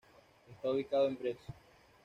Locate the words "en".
1.09-1.15